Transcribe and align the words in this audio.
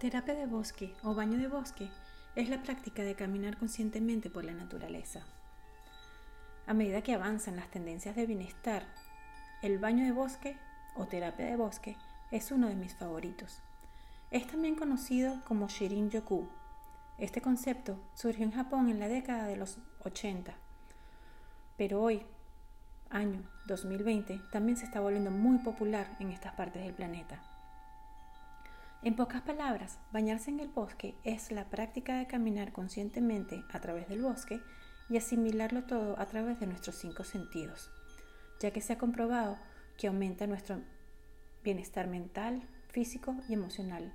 Terapia 0.00 0.34
de 0.34 0.46
bosque 0.46 0.94
o 1.02 1.14
baño 1.14 1.36
de 1.36 1.46
bosque 1.46 1.90
es 2.34 2.48
la 2.48 2.62
práctica 2.62 3.02
de 3.02 3.14
caminar 3.14 3.58
conscientemente 3.58 4.30
por 4.30 4.46
la 4.46 4.54
naturaleza. 4.54 5.26
A 6.66 6.72
medida 6.72 7.02
que 7.02 7.12
avanzan 7.12 7.56
las 7.56 7.70
tendencias 7.70 8.16
de 8.16 8.24
bienestar, 8.24 8.86
el 9.60 9.78
baño 9.78 10.06
de 10.06 10.12
bosque 10.12 10.56
o 10.96 11.04
terapia 11.04 11.44
de 11.44 11.56
bosque 11.56 11.98
es 12.30 12.50
uno 12.50 12.68
de 12.68 12.76
mis 12.76 12.94
favoritos. 12.94 13.60
Es 14.30 14.46
también 14.46 14.74
conocido 14.74 15.38
como 15.44 15.68
Shirin 15.68 16.08
Yoku. 16.08 16.48
Este 17.18 17.42
concepto 17.42 17.98
surgió 18.14 18.46
en 18.46 18.52
Japón 18.52 18.88
en 18.88 19.00
la 19.00 19.08
década 19.08 19.44
de 19.44 19.58
los 19.58 19.76
80, 20.02 20.54
pero 21.76 22.00
hoy, 22.00 22.22
año 23.10 23.42
2020, 23.66 24.40
también 24.50 24.78
se 24.78 24.86
está 24.86 25.00
volviendo 25.00 25.30
muy 25.30 25.58
popular 25.58 26.16
en 26.20 26.30
estas 26.30 26.54
partes 26.54 26.82
del 26.84 26.94
planeta. 26.94 27.49
En 29.02 29.16
pocas 29.16 29.40
palabras, 29.40 29.98
bañarse 30.12 30.50
en 30.50 30.60
el 30.60 30.68
bosque 30.68 31.14
es 31.24 31.50
la 31.52 31.70
práctica 31.70 32.18
de 32.18 32.26
caminar 32.26 32.70
conscientemente 32.70 33.64
a 33.72 33.80
través 33.80 34.06
del 34.10 34.20
bosque 34.20 34.60
y 35.08 35.16
asimilarlo 35.16 35.84
todo 35.84 36.20
a 36.20 36.26
través 36.26 36.60
de 36.60 36.66
nuestros 36.66 36.96
cinco 36.96 37.24
sentidos, 37.24 37.90
ya 38.60 38.72
que 38.72 38.82
se 38.82 38.92
ha 38.92 38.98
comprobado 38.98 39.56
que 39.96 40.08
aumenta 40.08 40.46
nuestro 40.46 40.82
bienestar 41.64 42.08
mental, 42.08 42.68
físico 42.88 43.36
y 43.48 43.54
emocional. 43.54 44.12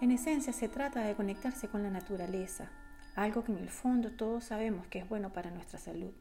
En 0.00 0.10
esencia 0.10 0.52
se 0.52 0.68
trata 0.68 1.02
de 1.02 1.14
conectarse 1.14 1.68
con 1.68 1.84
la 1.84 1.90
naturaleza, 1.90 2.72
algo 3.14 3.44
que 3.44 3.52
en 3.52 3.58
el 3.58 3.70
fondo 3.70 4.10
todos 4.10 4.42
sabemos 4.42 4.88
que 4.88 4.98
es 4.98 5.08
bueno 5.08 5.32
para 5.32 5.52
nuestra 5.52 5.78
salud. 5.78 6.12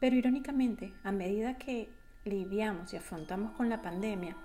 Pero 0.00 0.16
irónicamente, 0.16 0.92
a 1.04 1.12
medida 1.12 1.56
que 1.56 1.88
lidiamos 2.24 2.92
y 2.92 2.96
afrontamos 2.96 3.52
con 3.52 3.68
la 3.68 3.80
pandemia, 3.80 4.36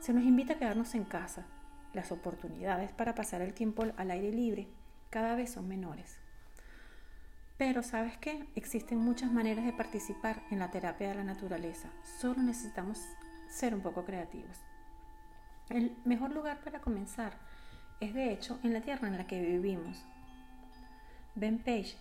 se 0.00 0.12
nos 0.12 0.24
invita 0.24 0.54
a 0.54 0.58
quedarnos 0.58 0.96
en 0.96 1.04
casa 1.04 1.46
las 1.92 2.12
oportunidades 2.12 2.92
para 2.92 3.14
pasar 3.14 3.42
el 3.42 3.54
tiempo 3.54 3.84
al 3.96 4.10
aire 4.10 4.32
libre 4.32 4.68
cada 5.10 5.34
vez 5.34 5.50
son 5.50 5.68
menores. 5.68 6.16
Pero 7.58 7.82
sabes 7.82 8.16
qué? 8.16 8.46
Existen 8.54 8.98
muchas 8.98 9.30
maneras 9.30 9.66
de 9.66 9.72
participar 9.72 10.42
en 10.50 10.60
la 10.60 10.70
terapia 10.70 11.08
de 11.08 11.16
la 11.16 11.24
naturaleza. 11.24 11.90
Solo 12.20 12.42
necesitamos 12.42 12.98
ser 13.50 13.74
un 13.74 13.82
poco 13.82 14.04
creativos. 14.04 14.56
El 15.68 15.94
mejor 16.04 16.32
lugar 16.32 16.60
para 16.64 16.80
comenzar 16.80 17.34
es 18.00 18.14
de 18.14 18.32
hecho 18.32 18.58
en 18.62 18.72
la 18.72 18.80
tierra 18.80 19.08
en 19.08 19.18
la 19.18 19.26
que 19.26 19.40
vivimos. 19.40 20.02
Ben 21.34 21.58
Page, 21.58 21.96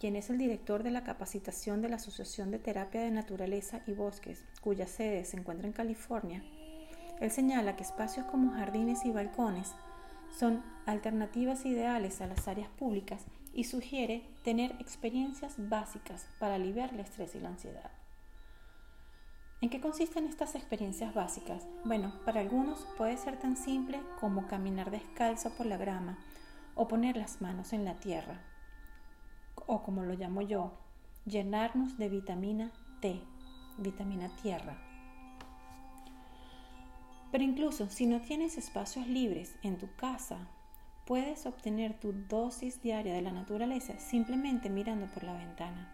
quien 0.00 0.16
es 0.16 0.30
el 0.30 0.38
director 0.38 0.82
de 0.82 0.90
la 0.90 1.04
capacitación 1.04 1.80
de 1.80 1.90
la 1.90 1.96
Asociación 1.96 2.50
de 2.50 2.58
Terapia 2.58 3.02
de 3.02 3.10
Naturaleza 3.10 3.82
y 3.86 3.92
Bosques, 3.92 4.44
cuya 4.60 4.86
sede 4.86 5.24
se 5.24 5.36
encuentra 5.36 5.66
en 5.66 5.72
California, 5.72 6.42
él 7.20 7.30
señala 7.30 7.76
que 7.76 7.82
espacios 7.82 8.26
como 8.26 8.52
jardines 8.52 9.04
y 9.04 9.10
balcones 9.10 9.74
son 10.30 10.62
alternativas 10.86 11.64
ideales 11.64 12.20
a 12.20 12.26
las 12.26 12.48
áreas 12.48 12.68
públicas 12.70 13.24
y 13.52 13.64
sugiere 13.64 14.28
tener 14.42 14.72
experiencias 14.80 15.54
básicas 15.58 16.26
para 16.38 16.56
aliviar 16.56 16.92
el 16.92 17.00
estrés 17.00 17.34
y 17.34 17.40
la 17.40 17.50
ansiedad. 17.50 17.90
¿En 19.60 19.70
qué 19.70 19.80
consisten 19.80 20.26
estas 20.26 20.56
experiencias 20.56 21.14
básicas? 21.14 21.66
Bueno, 21.84 22.12
para 22.24 22.40
algunos 22.40 22.86
puede 22.98 23.16
ser 23.16 23.38
tan 23.38 23.56
simple 23.56 24.00
como 24.20 24.46
caminar 24.46 24.90
descalzo 24.90 25.50
por 25.50 25.66
la 25.66 25.78
grama 25.78 26.18
o 26.74 26.88
poner 26.88 27.16
las 27.16 27.40
manos 27.40 27.72
en 27.72 27.84
la 27.84 27.94
tierra, 27.94 28.40
o 29.66 29.82
como 29.82 30.02
lo 30.02 30.14
llamo 30.14 30.42
yo, 30.42 30.72
llenarnos 31.24 31.96
de 31.96 32.08
vitamina 32.08 32.72
T, 33.00 33.22
vitamina 33.78 34.28
tierra. 34.42 34.76
Pero 37.34 37.42
incluso 37.42 37.88
si 37.88 38.06
no 38.06 38.20
tienes 38.20 38.58
espacios 38.58 39.08
libres 39.08 39.56
en 39.64 39.76
tu 39.76 39.92
casa, 39.96 40.46
puedes 41.04 41.46
obtener 41.46 41.98
tu 41.98 42.12
dosis 42.12 42.80
diaria 42.80 43.12
de 43.12 43.22
la 43.22 43.32
naturaleza 43.32 43.98
simplemente 43.98 44.70
mirando 44.70 45.08
por 45.08 45.24
la 45.24 45.32
ventana. 45.32 45.92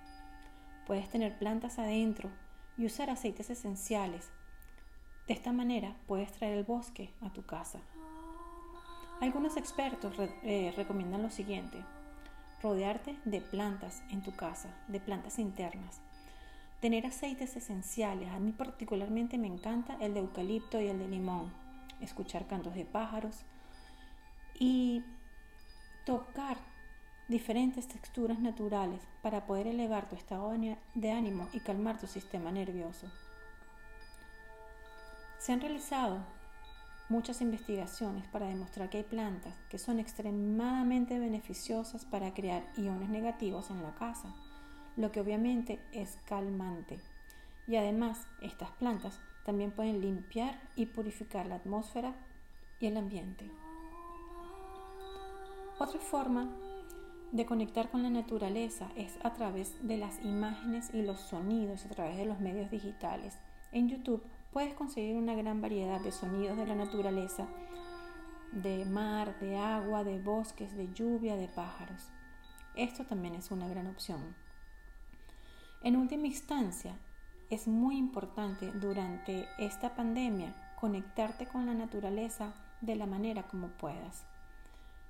Puedes 0.86 1.08
tener 1.08 1.38
plantas 1.38 1.78
adentro 1.78 2.28
y 2.76 2.84
usar 2.84 3.08
aceites 3.08 3.48
esenciales. 3.48 4.28
De 5.28 5.32
esta 5.32 5.50
manera 5.50 5.96
puedes 6.06 6.30
traer 6.30 6.58
el 6.58 6.64
bosque 6.64 7.08
a 7.22 7.32
tu 7.32 7.46
casa. 7.46 7.80
Algunos 9.22 9.56
expertos 9.56 10.12
eh, 10.42 10.74
recomiendan 10.76 11.22
lo 11.22 11.30
siguiente. 11.30 11.82
Rodearte 12.62 13.16
de 13.24 13.40
plantas 13.40 14.02
en 14.10 14.22
tu 14.22 14.36
casa, 14.36 14.76
de 14.88 15.00
plantas 15.00 15.38
internas. 15.38 16.02
Tener 16.80 17.06
aceites 17.06 17.56
esenciales. 17.56 18.30
A 18.30 18.38
mí 18.38 18.52
particularmente 18.52 19.36
me 19.36 19.48
encanta 19.48 19.98
el 20.00 20.14
de 20.14 20.20
eucalipto 20.20 20.80
y 20.80 20.86
el 20.86 20.98
de 20.98 21.08
limón. 21.08 21.52
Escuchar 22.00 22.46
cantos 22.46 22.74
de 22.74 22.86
pájaros 22.86 23.44
y 24.58 25.04
tocar 26.06 26.56
diferentes 27.28 27.86
texturas 27.86 28.38
naturales 28.40 29.02
para 29.20 29.46
poder 29.46 29.66
elevar 29.66 30.08
tu 30.08 30.16
estado 30.16 30.52
de 30.94 31.10
ánimo 31.12 31.48
y 31.52 31.60
calmar 31.60 32.00
tu 32.00 32.06
sistema 32.06 32.50
nervioso. 32.50 33.06
Se 35.38 35.52
han 35.52 35.60
realizado 35.60 36.24
muchas 37.10 37.42
investigaciones 37.42 38.26
para 38.28 38.46
demostrar 38.46 38.88
que 38.88 38.98
hay 38.98 39.04
plantas 39.04 39.54
que 39.68 39.78
son 39.78 40.00
extremadamente 40.00 41.18
beneficiosas 41.18 42.06
para 42.06 42.32
crear 42.32 42.64
iones 42.78 43.10
negativos 43.10 43.70
en 43.70 43.82
la 43.82 43.94
casa 43.94 44.34
lo 44.96 45.12
que 45.12 45.20
obviamente 45.20 45.80
es 45.92 46.18
calmante. 46.26 47.00
Y 47.66 47.76
además, 47.76 48.26
estas 48.42 48.70
plantas 48.72 49.20
también 49.44 49.70
pueden 49.70 50.00
limpiar 50.00 50.60
y 50.76 50.86
purificar 50.86 51.46
la 51.46 51.56
atmósfera 51.56 52.14
y 52.80 52.86
el 52.86 52.96
ambiente. 52.96 53.50
Otra 55.78 56.00
forma 56.00 56.50
de 57.32 57.46
conectar 57.46 57.90
con 57.90 58.02
la 58.02 58.10
naturaleza 58.10 58.90
es 58.96 59.16
a 59.22 59.32
través 59.32 59.76
de 59.86 59.96
las 59.96 60.22
imágenes 60.24 60.90
y 60.92 61.02
los 61.02 61.20
sonidos 61.20 61.86
a 61.86 61.88
través 61.90 62.16
de 62.16 62.26
los 62.26 62.40
medios 62.40 62.70
digitales. 62.70 63.38
En 63.72 63.88
YouTube 63.88 64.22
puedes 64.52 64.74
conseguir 64.74 65.16
una 65.16 65.34
gran 65.34 65.60
variedad 65.60 66.00
de 66.00 66.10
sonidos 66.10 66.56
de 66.56 66.66
la 66.66 66.74
naturaleza, 66.74 67.46
de 68.52 68.84
mar, 68.84 69.38
de 69.38 69.56
agua, 69.56 70.02
de 70.02 70.20
bosques, 70.20 70.76
de 70.76 70.92
lluvia, 70.92 71.36
de 71.36 71.46
pájaros. 71.46 72.08
Esto 72.74 73.04
también 73.04 73.34
es 73.34 73.50
una 73.50 73.68
gran 73.68 73.86
opción. 73.86 74.34
En 75.82 75.96
última 75.96 76.26
instancia, 76.26 76.94
es 77.48 77.66
muy 77.66 77.96
importante 77.96 78.70
durante 78.72 79.48
esta 79.58 79.94
pandemia 79.94 80.54
conectarte 80.78 81.46
con 81.46 81.64
la 81.64 81.72
naturaleza 81.72 82.52
de 82.82 82.96
la 82.96 83.06
manera 83.06 83.44
como 83.44 83.68
puedas. 83.68 84.26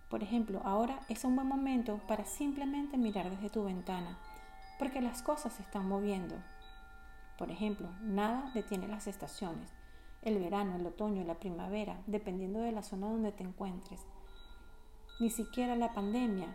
Por 0.08 0.22
ejemplo, 0.22 0.60
ahora 0.64 1.00
es 1.08 1.24
un 1.24 1.34
buen 1.34 1.48
momento 1.48 1.98
para 2.06 2.24
simplemente 2.24 2.96
mirar 2.98 3.28
desde 3.30 3.50
tu 3.50 3.64
ventana, 3.64 4.16
porque 4.78 5.00
las 5.00 5.22
cosas 5.22 5.54
se 5.54 5.62
están 5.62 5.88
moviendo. 5.88 6.36
Por 7.36 7.50
ejemplo, 7.50 7.88
nada 8.02 8.52
detiene 8.54 8.86
las 8.86 9.08
estaciones, 9.08 9.72
el 10.22 10.38
verano, 10.38 10.76
el 10.76 10.86
otoño, 10.86 11.24
la 11.24 11.40
primavera, 11.40 12.00
dependiendo 12.06 12.60
de 12.60 12.70
la 12.70 12.84
zona 12.84 13.08
donde 13.08 13.32
te 13.32 13.42
encuentres. 13.42 14.06
Ni 15.18 15.30
siquiera 15.30 15.74
la 15.74 15.92
pandemia 15.92 16.54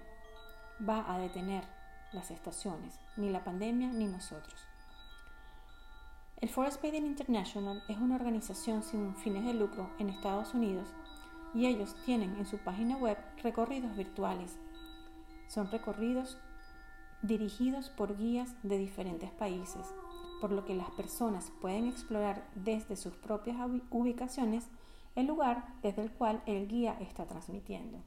va 0.87 1.13
a 1.13 1.19
detener 1.19 1.74
las 2.15 2.31
estaciones, 2.31 2.99
ni 3.17 3.29
la 3.29 3.43
pandemia 3.43 3.89
ni 3.89 4.05
nosotros. 4.05 4.55
El 6.41 6.49
Forest 6.49 6.81
Bathing 6.81 7.05
International 7.05 7.83
es 7.87 7.97
una 7.97 8.15
organización 8.15 8.83
sin 8.83 9.15
fines 9.15 9.45
de 9.45 9.53
lucro 9.53 9.89
en 9.99 10.09
Estados 10.09 10.53
Unidos 10.53 10.87
y 11.53 11.67
ellos 11.67 11.95
tienen 12.05 12.35
en 12.37 12.45
su 12.45 12.57
página 12.57 12.97
web 12.97 13.17
recorridos 13.43 13.95
virtuales. 13.95 14.57
Son 15.47 15.71
recorridos 15.71 16.37
dirigidos 17.21 17.89
por 17.89 18.17
guías 18.17 18.55
de 18.63 18.77
diferentes 18.77 19.31
países, 19.31 19.93
por 20.41 20.51
lo 20.51 20.65
que 20.65 20.75
las 20.75 20.89
personas 20.91 21.51
pueden 21.61 21.87
explorar 21.87 22.47
desde 22.55 22.95
sus 22.95 23.15
propias 23.15 23.57
ubicaciones 23.89 24.67
el 25.15 25.27
lugar 25.27 25.65
desde 25.81 26.03
el 26.03 26.11
cual 26.11 26.41
el 26.45 26.67
guía 26.67 26.97
está 26.99 27.25
transmitiendo. 27.25 27.99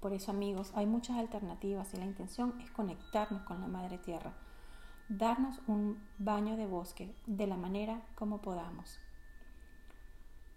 Por 0.00 0.14
eso 0.14 0.30
amigos, 0.30 0.72
hay 0.74 0.86
muchas 0.86 1.18
alternativas 1.18 1.92
y 1.92 1.98
la 1.98 2.06
intención 2.06 2.58
es 2.62 2.70
conectarnos 2.70 3.42
con 3.42 3.60
la 3.60 3.68
Madre 3.68 3.98
Tierra, 3.98 4.32
darnos 5.08 5.60
un 5.66 6.02
baño 6.18 6.56
de 6.56 6.66
bosque 6.66 7.14
de 7.26 7.46
la 7.46 7.56
manera 7.56 8.00
como 8.14 8.40
podamos. 8.40 8.98